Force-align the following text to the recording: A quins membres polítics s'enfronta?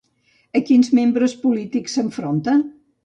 A 0.59 0.61
quins 0.69 0.89
membres 0.99 1.35
polítics 1.43 1.99
s'enfronta? 1.99 2.57